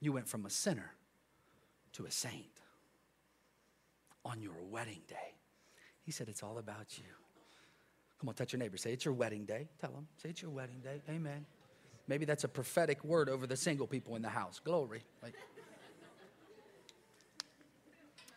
[0.00, 0.92] You went from a sinner
[1.94, 2.60] to a saint
[4.24, 5.34] on your wedding day.
[6.02, 7.04] He said, It's all about you.
[8.20, 8.76] Come on, touch your neighbor.
[8.76, 9.68] Say, It's your wedding day.
[9.80, 10.06] Tell them.
[10.22, 11.00] Say, It's your wedding day.
[11.08, 11.46] Amen.
[12.06, 14.60] Maybe that's a prophetic word over the single people in the house.
[14.62, 15.02] Glory.
[15.22, 15.34] Like,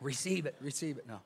[0.01, 1.07] Receive it, receive it.
[1.07, 1.19] No.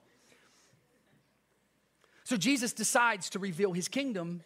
[2.23, 4.41] So Jesus decides to reveal his kingdom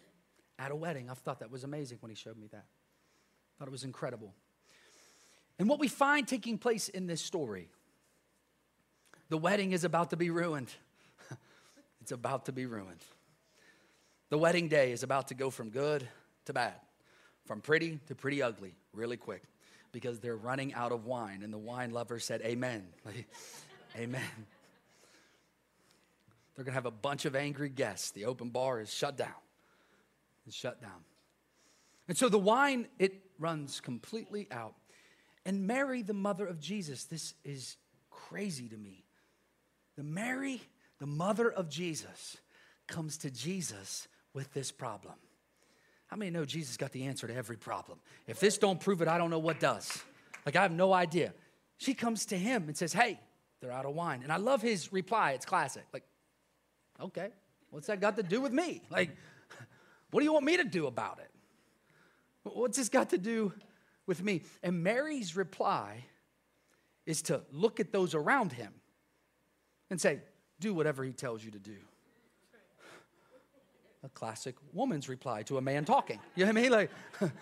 [0.58, 1.08] at a wedding.
[1.10, 2.64] I thought that was amazing when he showed me that.
[2.64, 4.34] I thought it was incredible.
[5.58, 7.68] And what we find taking place in this story,
[9.28, 10.72] the wedding is about to be ruined.
[12.00, 13.02] it's about to be ruined.
[14.30, 16.06] The wedding day is about to go from good
[16.44, 16.74] to bad,
[17.46, 19.42] from pretty to pretty ugly, really quick,
[19.92, 21.42] because they're running out of wine.
[21.42, 22.86] And the wine lover said, Amen.
[23.98, 24.22] Amen.
[26.54, 28.10] They're going to have a bunch of angry guests.
[28.12, 29.28] The open bar is shut down.
[30.46, 31.04] It's shut down.
[32.06, 34.74] And so the wine, it runs completely out.
[35.44, 37.76] And Mary, the mother of Jesus, this is
[38.10, 39.04] crazy to me.
[39.96, 40.60] The Mary,
[40.98, 42.36] the mother of Jesus,
[42.86, 45.14] comes to Jesus with this problem.
[46.06, 47.98] How many know Jesus got the answer to every problem?
[48.26, 50.02] If this don't prove it, I don't know what does.
[50.46, 51.34] Like I have no idea.
[51.76, 53.20] She comes to him and says, Hey,
[53.60, 54.20] they're out of wine.
[54.22, 55.32] And I love his reply.
[55.32, 55.84] It's classic.
[55.92, 56.04] Like,
[57.00, 57.30] okay,
[57.70, 58.82] what's that got to do with me?
[58.90, 59.10] Like,
[60.10, 61.30] what do you want me to do about it?
[62.42, 63.52] What's this got to do
[64.06, 64.42] with me?
[64.62, 66.04] And Mary's reply
[67.04, 68.72] is to look at those around him
[69.90, 70.20] and say,
[70.60, 71.76] do whatever he tells you to do.
[74.04, 76.20] A classic woman's reply to a man talking.
[76.36, 76.70] You know what I mean?
[76.70, 76.90] Like,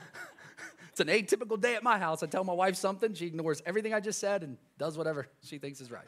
[0.99, 2.23] It's an atypical day at my house.
[2.23, 5.59] I tell my wife something, she ignores everything I just said and does whatever she
[5.59, 6.07] thinks is right.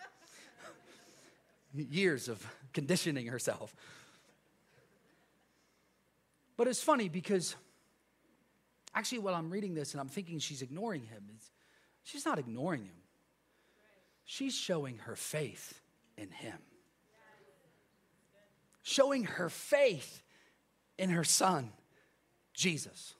[1.74, 3.76] Years of conditioning herself.
[6.56, 7.54] But it's funny because
[8.94, 11.22] actually, while I'm reading this and I'm thinking she's ignoring him,
[12.02, 12.96] she's not ignoring him.
[14.24, 15.82] She's showing her faith
[16.16, 16.56] in him,
[18.82, 20.22] showing her faith
[20.96, 21.72] in her son,
[22.54, 23.12] Jesus.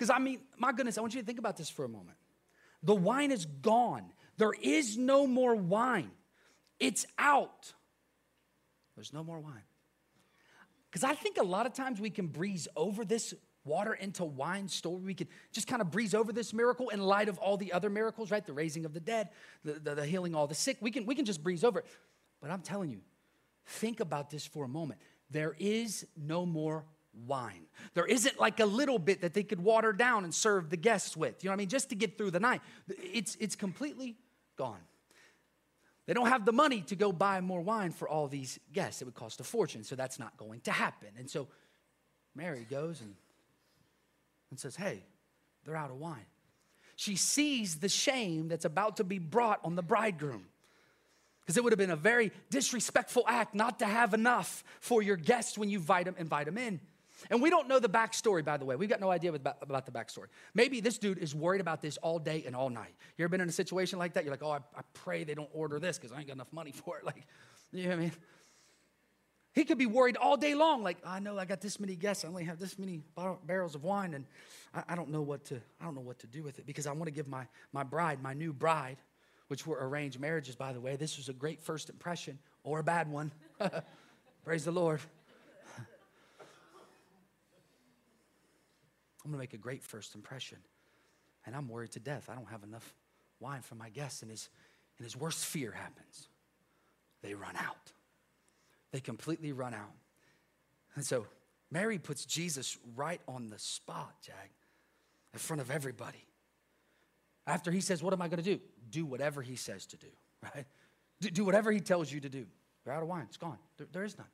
[0.00, 2.16] Because I mean, my goodness, I want you to think about this for a moment.
[2.82, 4.06] The wine is gone,
[4.38, 6.10] there is no more wine,
[6.78, 7.74] it's out.
[8.96, 9.62] There's no more wine.
[10.90, 13.34] Because I think a lot of times we can breeze over this
[13.64, 15.00] water into wine story.
[15.02, 17.88] We can just kind of breeze over this miracle in light of all the other
[17.88, 18.44] miracles, right?
[18.44, 19.28] The raising of the dead,
[19.64, 20.78] the, the, the healing all the sick.
[20.80, 21.86] We can, we can just breeze over it.
[22.40, 23.00] But I'm telling you,
[23.66, 25.00] think about this for a moment.
[25.30, 26.84] There is no more
[27.26, 27.66] wine.
[27.94, 31.16] There isn't like a little bit that they could water down and serve the guests
[31.16, 31.42] with.
[31.42, 31.68] You know what I mean?
[31.68, 32.60] Just to get through the night.
[32.88, 34.16] It's, it's completely
[34.56, 34.80] gone.
[36.06, 39.00] They don't have the money to go buy more wine for all these guests.
[39.00, 41.08] It would cost a fortune, so that's not going to happen.
[41.18, 41.46] And so
[42.34, 43.14] Mary goes and,
[44.50, 45.04] and says, Hey,
[45.64, 46.26] they're out of wine.
[46.96, 50.46] She sees the shame that's about to be brought on the bridegroom.
[51.40, 55.16] Because it would have been a very disrespectful act not to have enough for your
[55.16, 56.80] guests when you invite them, invite them in.
[57.28, 58.76] And we don't know the backstory, by the way.
[58.76, 60.26] We've got no idea about, about the backstory.
[60.54, 62.94] Maybe this dude is worried about this all day and all night.
[63.16, 64.24] You ever been in a situation like that?
[64.24, 66.52] You're like, oh, I, I pray they don't order this because I ain't got enough
[66.52, 67.04] money for it.
[67.10, 67.26] Like,
[67.72, 68.12] you know what I mean?
[69.52, 72.24] He could be worried all day long, like, I know I got this many guests,
[72.24, 73.00] I only have this many
[73.46, 74.24] barrels of wine, and
[74.72, 76.86] I, I, don't know what to, I don't know what to do with it because
[76.86, 78.98] I want to give my, my bride, my new bride,
[79.48, 80.94] which were arranged marriages, by the way.
[80.94, 83.32] This was a great first impression or a bad one.
[84.44, 85.00] Praise the Lord.
[89.24, 90.58] I'm gonna make a great first impression.
[91.46, 92.28] And I'm worried to death.
[92.30, 92.94] I don't have enough
[93.38, 94.22] wine for my guests.
[94.22, 94.48] And his,
[94.98, 96.28] and his worst fear happens.
[97.22, 97.92] They run out.
[98.92, 99.92] They completely run out.
[100.94, 101.26] And so
[101.70, 104.34] Mary puts Jesus right on the spot, Jag,
[105.32, 106.26] in front of everybody.
[107.46, 108.60] After he says, What am I gonna do?
[108.90, 110.08] Do whatever he says to do,
[110.54, 110.66] right?
[111.20, 112.46] Do, do whatever he tells you to do.
[112.84, 113.58] You're out of wine, it's gone.
[113.76, 114.26] there, there is none.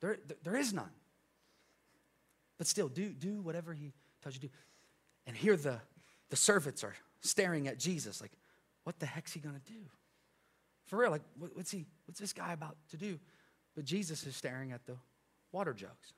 [0.00, 0.90] There, there, there is none.
[2.58, 4.52] But still, do, do whatever he tells you to do.
[5.26, 5.80] And here the,
[6.30, 8.32] the servants are staring at Jesus like,
[8.84, 9.80] what the heck's he gonna do?
[10.86, 13.18] For real, like, what, what's he, what's this guy about to do?
[13.74, 14.96] But Jesus is staring at the
[15.50, 16.12] water jugs,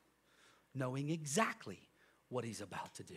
[0.75, 1.79] knowing exactly
[2.29, 3.15] what he's about to do.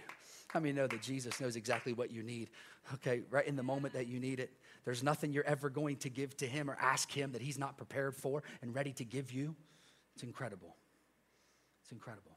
[0.48, 2.50] How many know that Jesus knows exactly what you need?
[2.94, 4.50] Okay, right in the moment that you need it.
[4.84, 7.76] There's nothing you're ever going to give to him or ask him that he's not
[7.76, 9.54] prepared for and ready to give you.
[10.14, 10.74] It's incredible.
[11.82, 12.29] It's incredible.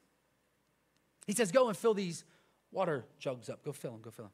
[1.26, 2.24] He says, Go and fill these
[2.72, 3.64] water jugs up.
[3.64, 4.34] Go fill them, go fill them.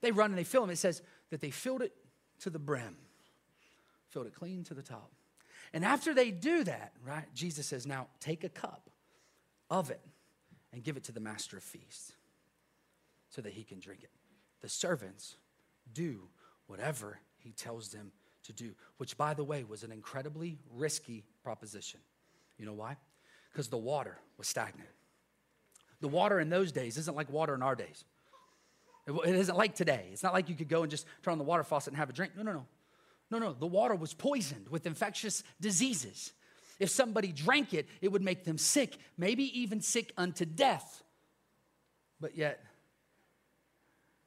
[0.00, 0.70] They run and they fill them.
[0.70, 1.92] It says that they filled it
[2.40, 2.96] to the brim,
[4.08, 5.10] filled it clean to the top.
[5.72, 8.90] And after they do that, right, Jesus says, Now take a cup
[9.70, 10.00] of it
[10.72, 12.12] and give it to the master of feasts
[13.28, 14.10] so that he can drink it.
[14.60, 15.36] The servants
[15.92, 16.28] do
[16.66, 18.12] whatever he tells them
[18.44, 22.00] to do, which, by the way, was an incredibly risky proposition.
[22.58, 22.96] You know why?
[23.52, 24.88] Because the water was stagnant.
[26.00, 28.04] The water in those days isn't like water in our days.
[29.06, 30.08] It isn't like today.
[30.12, 32.10] It's not like you could go and just turn on the water faucet and have
[32.10, 32.36] a drink.
[32.36, 32.66] No, no, no.
[33.30, 33.52] No, no.
[33.52, 36.32] The water was poisoned with infectious diseases.
[36.78, 41.02] If somebody drank it, it would make them sick, maybe even sick unto death.
[42.20, 42.64] But yet,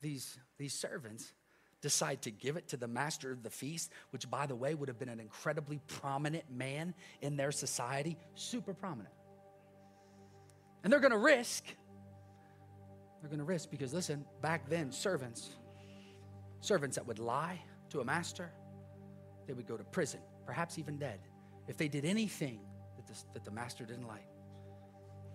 [0.01, 1.33] these, these servants
[1.81, 4.87] decide to give it to the master of the feast, which, by the way, would
[4.87, 9.13] have been an incredibly prominent man in their society, super prominent.
[10.83, 11.63] And they're going to risk.
[13.21, 15.49] They're going to risk because, listen, back then, servants,
[16.59, 18.51] servants that would lie to a master,
[19.47, 21.19] they would go to prison, perhaps even dead,
[21.67, 22.59] if they did anything
[22.97, 24.27] that, this, that the master didn't like.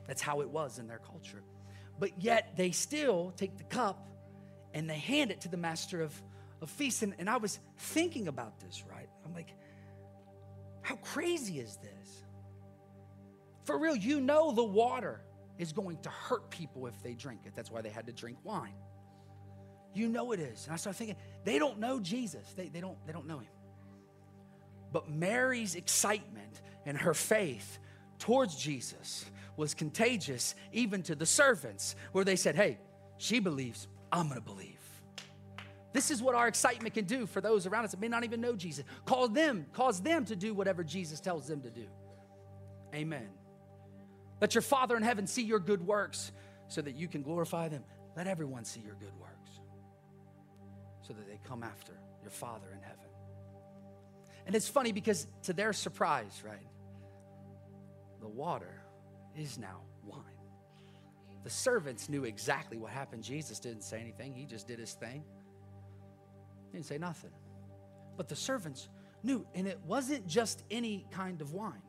[0.06, 1.42] That's how it was in their culture.
[1.98, 4.08] But yet, they still take the cup
[4.74, 6.22] and they hand it to the master of,
[6.60, 7.02] of feasts.
[7.02, 9.08] And, and I was thinking about this, right?
[9.24, 9.54] I'm like,
[10.82, 12.24] how crazy is this?
[13.64, 15.20] For real, you know the water
[15.58, 17.52] is going to hurt people if they drink it.
[17.54, 18.74] That's why they had to drink wine.
[19.94, 20.64] You know it is.
[20.64, 22.52] And I started thinking, they don't know Jesus.
[22.56, 23.48] They, they, don't, they don't know him.
[24.92, 27.78] But Mary's excitement and her faith
[28.18, 29.24] towards Jesus
[29.56, 32.78] was contagious even to the servants, where they said, Hey,
[33.18, 34.78] she believes, I'm gonna believe.
[35.92, 38.40] This is what our excitement can do for those around us that may not even
[38.40, 38.84] know Jesus.
[39.04, 41.86] Call them, cause them to do whatever Jesus tells them to do.
[42.94, 43.28] Amen.
[44.40, 46.32] Let your Father in heaven see your good works
[46.68, 47.82] so that you can glorify them.
[48.16, 49.50] Let everyone see your good works
[51.02, 52.98] so that they come after your Father in heaven.
[54.46, 56.66] And it's funny because to their surprise, right,
[58.20, 58.82] the water
[59.36, 60.22] is now wine.
[61.44, 63.22] The servants knew exactly what happened.
[63.22, 65.24] Jesus didn't say anything, he just did his thing.
[66.66, 67.30] He didn't say nothing.
[68.16, 68.88] But the servants
[69.22, 71.82] knew, and it wasn't just any kind of wine,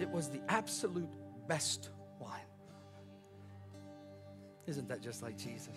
[0.00, 1.10] it was the absolute
[1.48, 1.90] best
[2.20, 2.40] wine.
[4.66, 5.74] Isn't that just like Jesus?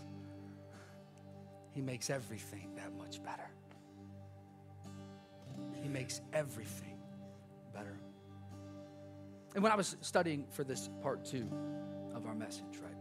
[1.71, 3.49] He makes everything that much better.
[5.81, 6.99] He makes everything
[7.73, 7.97] better.
[9.55, 11.47] And when I was studying for this part two
[12.13, 12.95] of our message, right?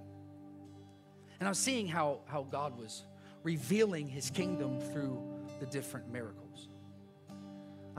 [1.38, 3.04] And I was seeing how, how God was
[3.42, 5.20] revealing his kingdom through
[5.58, 6.49] the different miracles.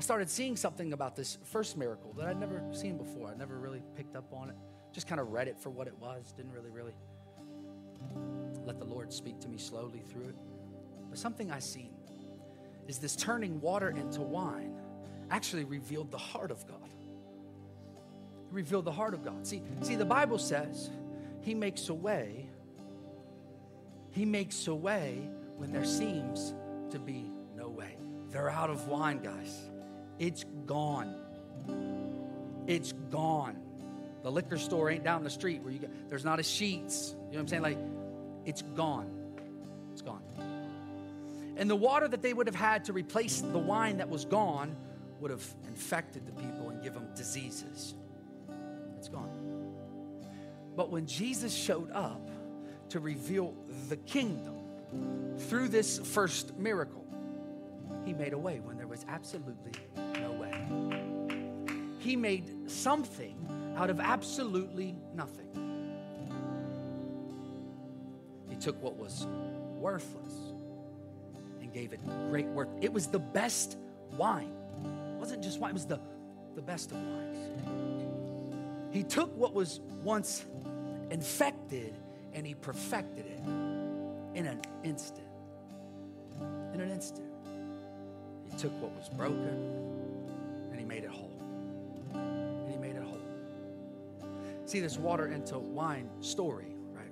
[0.01, 3.27] I started seeing something about this first miracle that I'd never seen before.
[3.27, 4.55] I never really picked up on it.
[4.91, 6.33] Just kind of read it for what it was.
[6.35, 6.95] Didn't really, really
[8.65, 10.35] let the Lord speak to me slowly through it.
[11.07, 11.91] But something I seen
[12.87, 14.73] is this turning water into wine
[15.29, 16.89] actually revealed the heart of God.
[16.89, 19.45] It revealed the heart of God.
[19.45, 20.89] See, see, the Bible says
[21.41, 22.49] He makes a way.
[24.09, 26.55] He makes a way when there seems
[26.89, 27.97] to be no way.
[28.31, 29.70] They're out of wine, guys.
[30.21, 31.15] It's gone.
[32.67, 33.57] It's gone.
[34.21, 35.87] The liquor store ain't down the street where you go.
[36.09, 37.13] There's not a Sheetz.
[37.13, 37.63] You know what I'm saying?
[37.63, 37.79] Like,
[38.45, 39.09] it's gone.
[39.91, 40.21] It's gone.
[41.57, 44.75] And the water that they would have had to replace the wine that was gone
[45.19, 47.95] would have infected the people and give them diseases.
[48.99, 49.73] It's gone.
[50.75, 52.29] But when Jesus showed up
[52.89, 53.55] to reveal
[53.89, 54.53] the kingdom
[55.49, 57.07] through this first miracle,
[58.05, 59.71] he made a way when there was absolutely.
[62.01, 63.35] He made something
[63.77, 65.47] out of absolutely nothing.
[68.49, 69.27] He took what was
[69.77, 70.33] worthless
[71.61, 71.99] and gave it
[72.29, 72.69] great worth.
[72.81, 73.77] It was the best
[74.17, 74.51] wine.
[74.83, 75.99] It wasn't just wine, it was the,
[76.55, 77.37] the best of wines.
[78.91, 80.43] He took what was once
[81.11, 81.93] infected
[82.33, 83.39] and he perfected it
[84.35, 85.27] in an instant.
[86.73, 87.29] In an instant.
[88.49, 91.30] He took what was broken and he made it whole.
[94.71, 97.11] See, this water into wine story, right?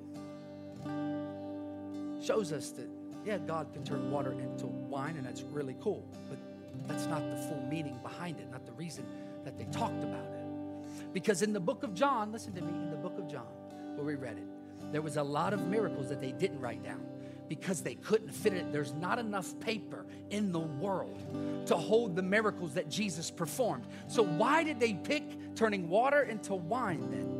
[2.23, 2.87] Shows us that,
[3.25, 6.07] yeah, God can turn water into wine, and that's really cool.
[6.29, 6.39] But
[6.87, 9.05] that's not the full meaning behind it, not the reason
[9.43, 11.11] that they talked about it.
[11.13, 13.51] Because in the book of John, listen to me, in the book of John,
[13.95, 17.05] where we read it, there was a lot of miracles that they didn't write down
[17.49, 18.71] because they couldn't fit it.
[18.71, 23.85] There's not enough paper in the world to hold the miracles that Jesus performed.
[24.07, 27.38] So, why did they pick turning water into wine then?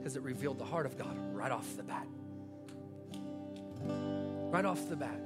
[0.00, 2.06] Because it revealed the heart of God right off the bat.
[4.50, 5.20] Right off the bat.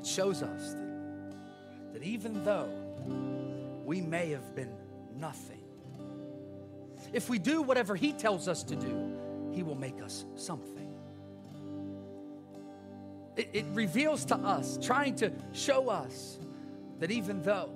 [0.00, 2.68] It shows us that, that even though
[3.86, 4.74] we may have been
[5.16, 5.62] nothing,
[7.12, 10.92] if we do whatever He tells us to do, He will make us something.
[13.36, 16.38] It, it, reveals to us, trying to show us
[16.98, 17.70] that even though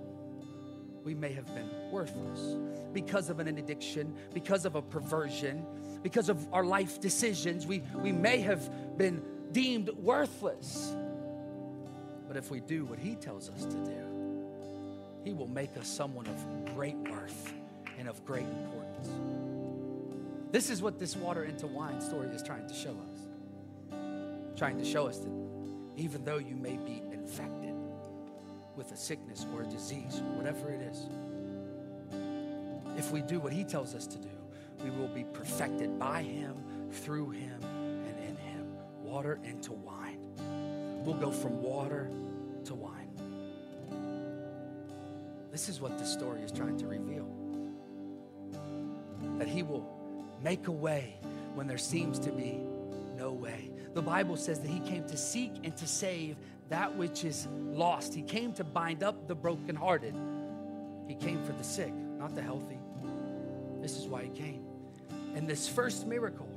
[1.05, 2.57] we may have been worthless
[2.97, 5.67] because of an addiction, because of a perversion,
[6.03, 9.23] because of our life decisions, we, we may have been
[9.53, 10.97] deemed worthless.
[12.27, 16.27] But if we do what He tells us to do, He will make us someone
[16.27, 17.53] of great worth
[17.99, 19.11] and of great importance.
[20.53, 23.99] This is what this water into wine story is trying to show us.
[24.57, 25.31] Trying to show us that
[25.99, 27.75] even though you may be infected
[28.75, 31.07] with a sickness or a disease, whatever it is,
[32.97, 34.29] if we do what He tells us to do,
[34.83, 36.57] we will be perfected by Him,
[36.91, 38.67] through Him, and in Him.
[39.03, 40.19] Water into wine.
[41.05, 42.11] We'll go from water
[42.65, 43.11] to wine.
[45.53, 47.27] This is what this story is trying to reveal
[49.39, 49.87] that He will
[50.43, 51.17] make a way
[51.55, 52.61] when there seems to be
[53.17, 53.71] no way.
[53.95, 56.37] The Bible says that He came to seek and to save
[56.69, 58.13] that which is lost.
[58.15, 60.15] He came to bind up the brokenhearted.
[61.07, 62.79] He came for the sick, not the healthy.
[63.81, 64.65] This is why He came.
[65.35, 66.49] And this first miracle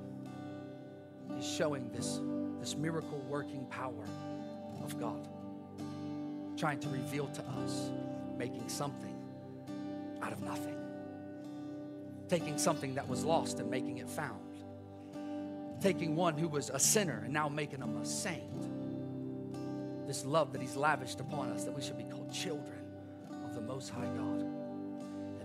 [1.37, 2.19] is showing this,
[2.59, 4.05] this miracle working power
[4.83, 5.27] of God,
[6.57, 7.89] trying to reveal to us,
[8.37, 9.15] making something
[10.21, 10.75] out of nothing,
[12.27, 14.39] taking something that was lost and making it found,
[15.81, 18.43] taking one who was a sinner and now making him a saint.
[20.07, 22.83] This love that He's lavished upon us, that we should be called children
[23.43, 24.48] of the Most High God.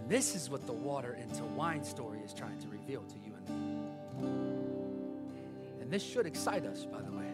[0.04, 3.32] And this is what the water into wine story is trying to reveal to you
[3.38, 3.78] and me.
[5.80, 7.24] And this should excite us, by the way.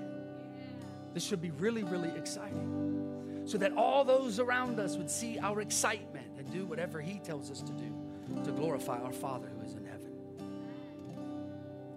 [1.12, 3.42] This should be really, really exciting.
[3.44, 7.50] So that all those around us would see our excitement and do whatever He tells
[7.50, 7.92] us to do
[8.44, 10.12] to glorify our Father who is in heaven.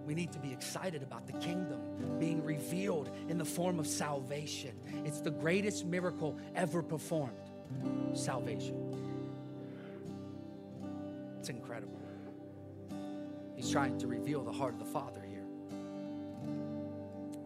[0.04, 4.72] We need to be excited about the kingdom being revealed in the form of salvation.
[5.04, 7.38] It's the greatest miracle ever performed
[8.14, 8.83] salvation.
[13.74, 15.42] Trying to reveal the heart of the Father here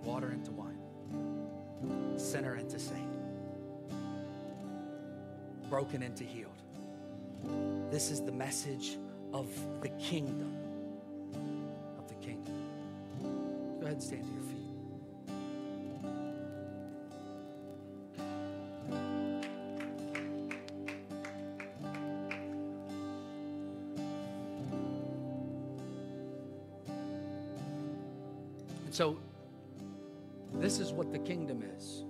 [0.05, 3.09] water into wine, sinner into saint,
[5.71, 6.53] broken into healed.
[7.91, 8.99] This is the message
[9.33, 9.49] of
[9.81, 10.55] the kingdom.
[11.99, 12.55] Of the kingdom.
[13.81, 14.58] Go ahead and stand to your feet.
[28.99, 29.17] So,
[30.55, 32.03] this is what the kingdom is.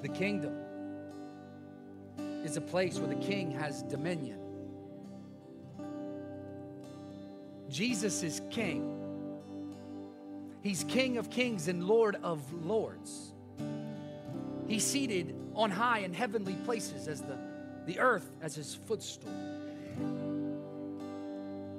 [0.00, 0.54] The kingdom
[2.42, 4.38] is a place where the king has dominion.
[7.68, 8.96] Jesus is king.
[10.62, 13.34] He's king of kings and lord of lords.
[14.66, 17.36] He's seated on high in heavenly places as the,
[17.84, 19.30] the earth as his footstool.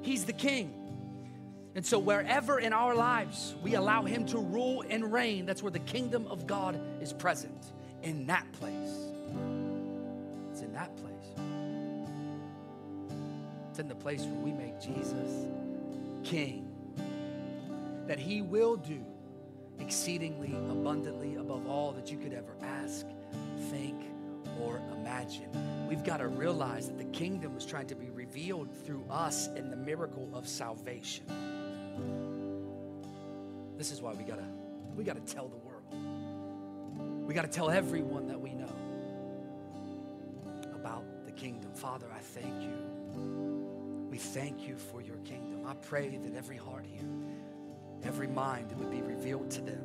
[0.03, 0.80] He's the king.
[1.73, 5.71] And so, wherever in our lives we allow him to rule and reign, that's where
[5.71, 7.71] the kingdom of God is present.
[8.03, 8.75] In that place.
[10.51, 11.11] It's in that place.
[13.69, 15.45] It's in the place where we make Jesus
[16.23, 16.67] king.
[18.07, 19.05] That he will do
[19.79, 23.05] exceedingly abundantly above all that you could ever ask,
[23.69, 24.01] think,
[24.61, 25.87] or imagine.
[25.87, 29.69] We've got to realize that the kingdom was trying to be revealed through us in
[29.69, 31.25] the miracle of salvation.
[33.77, 34.45] This is why we gotta
[34.95, 37.27] we gotta tell the world.
[37.27, 38.75] We gotta tell everyone that we know
[40.75, 41.71] about the kingdom.
[41.73, 44.07] Father, I thank you.
[44.09, 45.65] We thank you for your kingdom.
[45.65, 47.07] I pray that every heart here,
[48.03, 49.81] every mind, it would be revealed to them.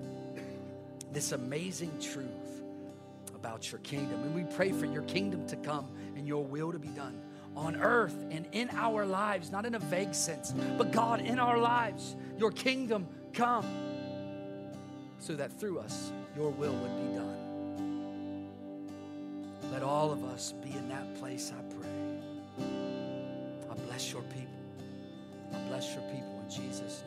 [1.13, 2.63] This amazing truth
[3.35, 4.23] about your kingdom.
[4.25, 7.23] And we pray for your kingdom to come and your will to be done
[7.57, 11.59] on earth and in our lives, not in a vague sense, but God, in our
[11.59, 13.65] lives, your kingdom come
[15.19, 17.37] so that through us your will would be done.
[19.73, 21.89] Let all of us be in that place, I pray.
[23.71, 24.47] I bless your people.
[25.55, 27.03] I bless your people in Jesus'